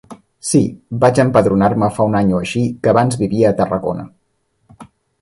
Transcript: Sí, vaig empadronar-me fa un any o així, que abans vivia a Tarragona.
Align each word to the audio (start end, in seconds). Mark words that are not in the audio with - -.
Sí, 0.51 0.61
vaig 1.03 1.21
empadronar-me 1.25 1.91
fa 1.99 2.09
un 2.13 2.19
any 2.21 2.33
o 2.39 2.41
així, 2.41 2.65
que 2.83 2.95
abans 2.97 3.23
vivia 3.23 3.55
a 3.55 3.59
Tarragona. 3.63 4.11